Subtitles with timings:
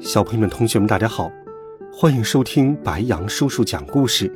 [0.00, 1.28] 小朋友们、同学们，大家好，
[1.92, 4.32] 欢迎收听白羊叔叔讲故事。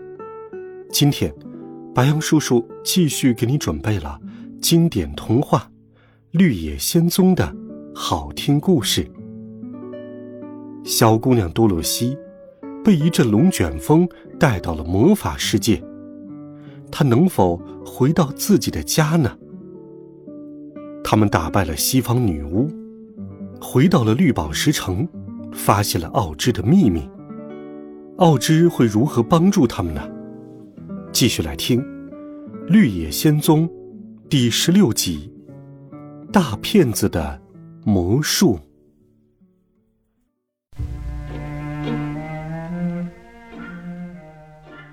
[0.91, 1.33] 今天，
[1.95, 4.19] 白羊叔叔继续给你准备了
[4.61, 5.61] 经典童话
[6.33, 7.55] 《绿野仙踪》的
[7.95, 9.09] 好听故事。
[10.83, 12.19] 小姑娘多萝西
[12.85, 14.07] 被一阵龙卷风
[14.41, 15.81] 带到了魔法世界，
[16.91, 19.39] 她能否回到自己的家呢？
[21.05, 22.69] 他们打败了西方女巫，
[23.61, 25.09] 回到了绿宝石城。
[25.53, 27.09] 发现了奥芝的秘密，
[28.19, 30.03] 奥芝会如何帮助他们呢？
[31.13, 31.81] 继续来听
[32.67, 33.69] 《绿野仙踪》
[34.29, 35.33] 第十六集
[36.31, 37.41] 《大骗子的
[37.85, 38.59] 魔术》。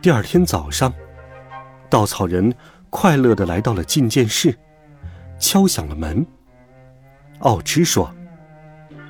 [0.01, 0.93] 第二天早上，
[1.89, 2.53] 稻草人
[2.89, 4.55] 快乐的来到了觐见室，
[5.39, 6.25] 敲响了门。
[7.39, 8.13] 奥芝说：“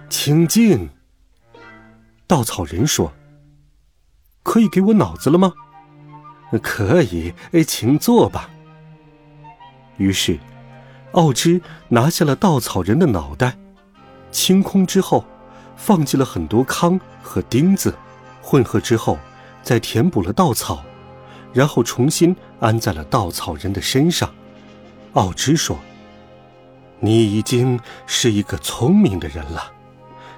[0.09, 0.88] 请进。”
[2.30, 3.11] 稻草人说
[4.45, 5.52] ：“可以给我脑子了吗
[6.61, 7.33] ？”“可以，
[7.67, 8.52] 请坐吧。”
[9.97, 10.38] 于是，
[11.13, 13.57] 奥芝拿下了稻草人的脑袋，
[14.30, 15.25] 清空之后，
[15.75, 17.95] 放进了很多糠和钉子，
[18.44, 19.17] 混合之后，
[19.63, 20.83] 再填补了稻草，
[21.52, 24.31] 然后重新安在了稻草人的身上。
[25.13, 25.80] 奥芝说
[27.02, 29.73] ：“你已经是一个聪明的人了。”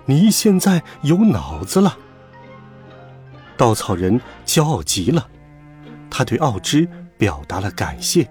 [0.06, 1.98] 你现在有脑子了。
[3.58, 5.28] 稻草人骄傲极了，
[6.10, 8.28] 他对奥芝表达了感谢，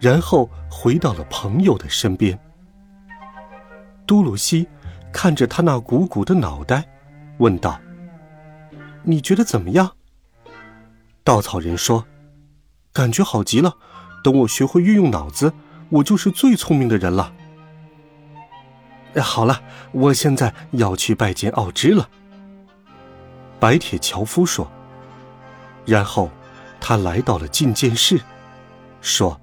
[0.00, 2.38] 然后回到了朋友的身边。
[4.06, 4.66] 多鲁西
[5.12, 6.84] 看着他那鼓鼓的脑袋，
[7.38, 7.80] 问道
[9.04, 9.92] ：“你觉得怎么样？”
[11.22, 12.04] 稻草人说
[12.92, 13.76] ：“感觉好极了。
[14.24, 15.52] 等我学会运用脑子，
[15.90, 17.32] 我就是最聪明的人了。”
[19.18, 19.62] 好了，
[19.92, 22.08] 我现在要去拜见奥芝了。
[23.58, 24.70] 白铁樵夫说。
[25.86, 26.30] 然后，
[26.80, 28.20] 他来到了觐见室，
[29.00, 29.40] 说：“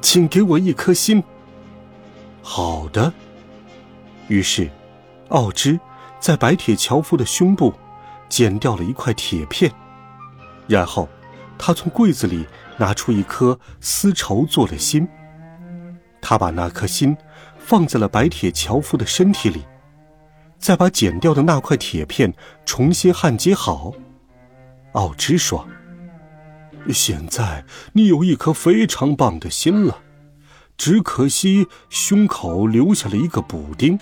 [0.00, 1.24] 请给我一颗心。”
[2.42, 3.12] 好的。
[4.28, 4.70] 于是，
[5.30, 5.80] 奥芝
[6.20, 7.74] 在白铁樵夫的胸部
[8.28, 9.72] 剪掉了一块铁片，
[10.68, 11.08] 然后，
[11.58, 15.08] 他从柜子里拿出一颗丝绸做的心。
[16.20, 17.16] 他把那颗心。
[17.70, 19.62] 放在了白铁樵夫的身体里，
[20.58, 22.34] 再把剪掉的那块铁片
[22.66, 23.92] 重新焊接好。
[24.94, 25.64] 奥芝说
[26.92, 29.98] ：“现在你有一颗非常棒的心了，
[30.76, 33.96] 只可惜胸口留下了一个补丁。”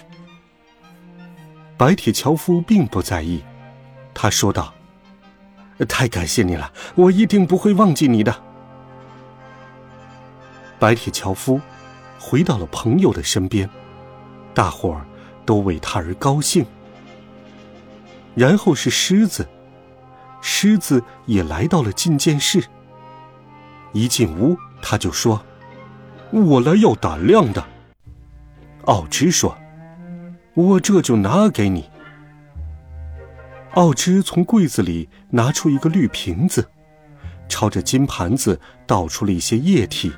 [1.76, 3.42] 白铁樵夫并不在意，
[4.14, 4.72] 他说道
[5.86, 8.34] ：“太感谢你了，我一定不会忘记你的。”
[10.80, 11.60] 白铁樵夫。
[12.18, 13.68] 回到了朋友的身边，
[14.54, 15.06] 大伙儿
[15.46, 16.64] 都为他而高兴。
[18.34, 19.48] 然后是狮子，
[20.40, 22.64] 狮子也来到了觐见室。
[23.92, 25.42] 一进屋，他就说
[26.30, 27.64] ：“我来要胆量的。”
[28.84, 29.56] 奥芝说
[30.54, 31.88] ：“我这就拿给你。”
[33.74, 36.70] 奥芝从柜子里拿出一个绿瓶子，
[37.48, 40.12] 朝着金盘子倒出了一些液体。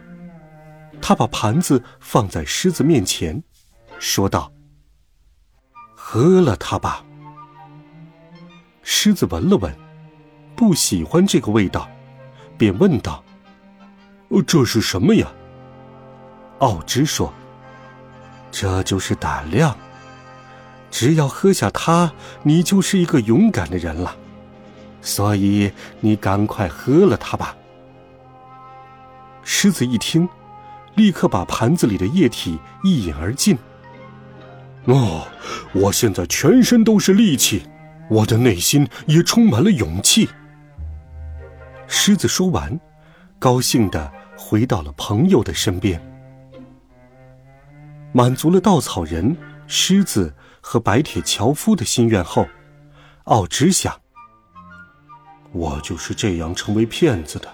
[1.00, 3.42] 他把盘子放在狮子面前，
[3.98, 4.52] 说道
[5.96, 7.04] ：“喝了它吧。”
[8.82, 9.74] 狮子闻了闻，
[10.56, 11.88] 不喜欢这个味道，
[12.58, 13.22] 便问道
[14.46, 15.30] ：“这是什么呀？”
[16.58, 17.32] 奥芝说
[18.50, 19.76] ：“这就是胆量，
[20.90, 22.12] 只要喝下它，
[22.42, 24.16] 你就是一个勇敢的人了。
[25.02, 27.56] 所以你赶快喝了它吧。”
[29.42, 30.28] 狮子一听。
[30.96, 33.56] 立刻把盘子里的液体一饮而尽。
[34.84, 35.26] 哦，
[35.72, 37.62] 我现在全身都是力气，
[38.08, 40.28] 我的内心也充满了勇气。
[41.86, 42.78] 狮子说完，
[43.38, 46.00] 高兴的回到了朋友的身边。
[48.12, 49.36] 满足了稻草人、
[49.66, 52.46] 狮子和白铁樵夫的心愿后，
[53.24, 54.00] 奥芝想：
[55.52, 57.48] 我就是这样成为骗子的，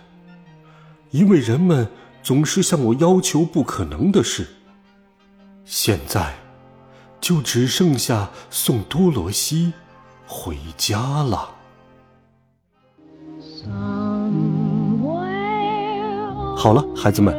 [1.10, 1.86] 因为人们。
[2.26, 4.49] 总是向我要求不可能的事。
[5.64, 6.34] 现在，
[7.20, 9.73] 就只剩下送多罗西
[10.26, 11.50] 回家了。
[16.56, 17.32] 好了，孩子们，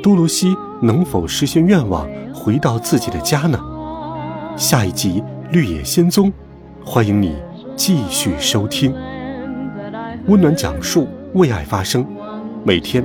[0.00, 3.58] 多罗西能否实现愿望，回到自己的家呢？
[4.56, 5.20] 下一集
[5.50, 6.32] 《绿野仙踪》，
[6.84, 7.34] 欢迎你
[7.74, 8.94] 继续收听。
[10.28, 12.06] 温暖讲述，为爱发声。
[12.64, 13.04] 每天，